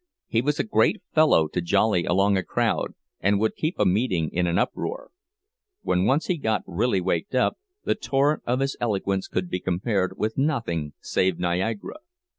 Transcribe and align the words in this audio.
He 0.25 0.41
was 0.41 0.59
a 0.59 0.63
great 0.63 1.03
fellow 1.13 1.47
to 1.49 1.61
jolly 1.61 2.05
along 2.05 2.35
a 2.35 2.41
crowd, 2.41 2.95
and 3.19 3.39
would 3.39 3.55
keep 3.55 3.77
a 3.77 3.85
meeting 3.85 4.31
in 4.31 4.47
an 4.47 4.57
uproar; 4.57 5.11
when 5.83 6.05
once 6.05 6.25
he 6.25 6.37
got 6.39 6.63
really 6.65 6.99
waked 6.99 7.35
up, 7.35 7.59
the 7.83 7.93
torrent 7.93 8.41
of 8.47 8.61
his 8.61 8.75
eloquence 8.81 9.27
could 9.27 9.47
be 9.47 9.59
compared 9.59 10.17
with 10.17 10.39
nothing 10.39 10.93
save 11.01 11.37
Niagara. 11.37 11.97